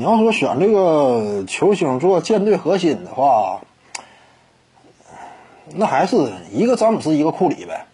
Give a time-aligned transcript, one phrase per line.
[0.00, 3.60] 你要说选这个球星做舰队核心的话，
[5.74, 7.84] 那还是一个詹姆斯，一个库里呗，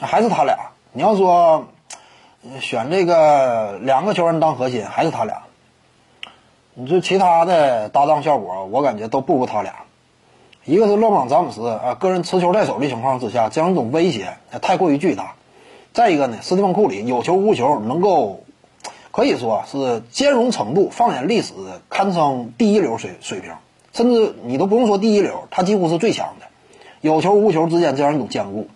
[0.00, 0.70] 还是他俩。
[0.94, 1.66] 你要说
[2.62, 5.42] 选这个两个球员当核心，还是他俩。
[6.72, 9.74] 你说其他的搭档效果，我感觉都不如他俩。
[10.64, 15.34] 一个是勒布朗詹姆斯啊，个人持球在手的情况之下，这样一种威胁太过于巨大。
[15.92, 18.44] 再一个呢，斯蒂芬库里有球无球，能够
[19.14, 21.54] 可以说是兼容程度，放眼历史
[21.88, 23.52] 堪称第一流水水平，
[23.92, 26.46] 甚至你都不用说第一流，他几乎是最强的。
[27.00, 28.66] 有球无球之间这样一种兼顾，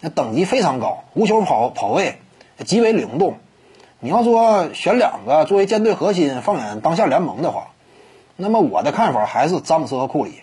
[0.00, 1.04] 那等级非常高。
[1.14, 2.16] 无球跑跑位
[2.66, 3.36] 极为灵动。
[3.98, 7.68] 你要说选两个作为舰队核心，放眼当下联盟的话，
[8.36, 10.42] 那么我的看法还是詹姆斯和库里。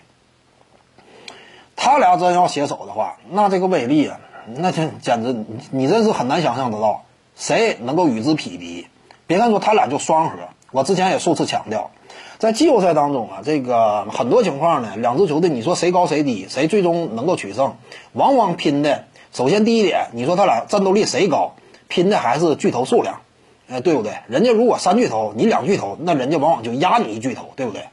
[1.76, 4.18] 他俩真要携手的话，那这个威力啊，
[4.56, 7.04] 那这简直你真是很难想象得到
[7.36, 8.88] 谁能够与之匹敌。
[9.26, 10.36] 别看说他俩就双核，
[10.70, 11.90] 我之前也数次强调，
[12.38, 17.76] 在季后赛当中啊，这个很多情况呢，两支球队你说谁高谁低，谁最终能够取胜，
[18.12, 21.54] 往往拼的首先第一点，你说他俩战斗力谁高，
[21.88, 23.20] 拼的还是巨头数量。
[23.66, 24.12] 哎，对不对？
[24.28, 27.84] 人家如果三巨头，你两巨头，那人家往往就压你一巨头，对不对？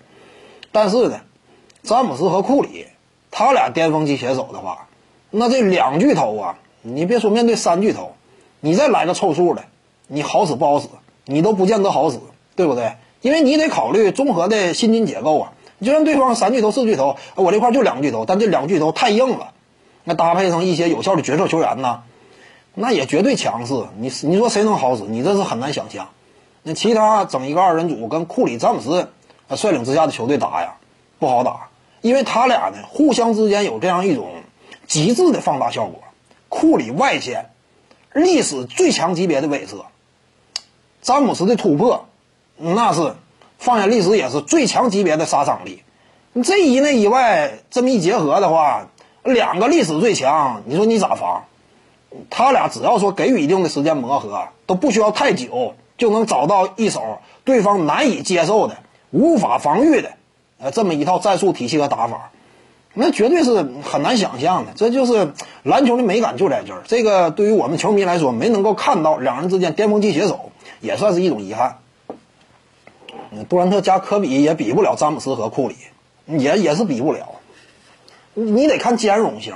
[0.73, 1.22] 但是呢，
[1.81, 2.88] 詹姆斯和库里，
[3.31, 4.89] 他俩巅峰期携手的话，
[5.30, 8.16] 那这两巨头啊，你别说面对三巨头，
[8.59, 9.63] 你再来个凑数的，
[10.08, 10.89] 你好使不好使？
[11.25, 12.19] 你都不见得好使，
[12.55, 12.95] 对不对？
[13.22, 15.53] 因为你得考虑综合的薪金结构啊。
[15.78, 19.53] 你就算对方三巨头、四巨头，我这块就两巨头，但这两巨头太硬了，
[20.03, 22.03] 那搭配上一些有效的角色球员呢？
[22.75, 25.03] 那也绝对强势，你你说谁能好使？
[25.03, 26.09] 你这是很难想象。
[26.61, 29.09] 那其他整一个二人组跟库里、詹姆斯
[29.50, 30.75] 率领之下的球队打呀，
[31.17, 31.69] 不好打，
[32.02, 34.30] 因为他俩呢互相之间有这样一种
[34.85, 36.02] 极致的放大效果。
[36.47, 37.50] 库里外线
[38.13, 39.85] 历史最强级别的威慑，
[41.02, 42.05] 詹姆斯的突破
[42.57, 43.16] 那是
[43.57, 45.83] 放眼历史也是最强级别的杀伤力。
[46.33, 48.88] 你这一内一外这么一结合的话，
[49.23, 51.44] 两个历史最强，你说你咋防？
[52.29, 58.78] 他俩只要说给予一定的时间磨合，都不需要太久，就能找到一手对方难以接受的、
[59.11, 60.13] 无法防御的，
[60.59, 62.31] 呃，这么一套战术体系和打法，
[62.94, 64.74] 那绝对是很难想象的。
[64.75, 66.84] 这就是篮球的美感就在这儿。
[66.85, 71.78] 这个对于我们球迷来说，没能够看到两人之间巅峰期携手，也算是一种遗憾。
[73.47, 75.75] 杜兰特加科比也比不了詹姆斯和库里，
[76.25, 77.28] 也也是比不了。
[78.34, 79.53] 你得看兼容性。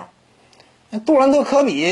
[1.05, 1.83] 杜兰特、科比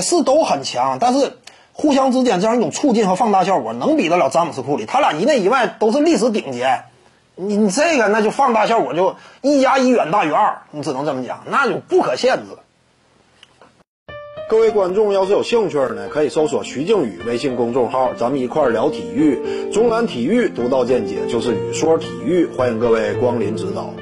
[0.00, 1.38] 是都很强，但是
[1.72, 4.86] 互相之间这样一种促进和放大效果，能比得了詹姆斯、库里？
[4.86, 6.84] 他俩一内一外都是历史顶尖，
[7.36, 12.56] 你你这个那就放大效果就一加一远大于二，你只能这么讲，那就不可限制。
[14.48, 23.92] 各位观众要是有兴趣呢，可以搜索徐静宇微信公众号，咱们一块聊体育，中南体育独到见解就是语说体育，欢迎各位光临指导。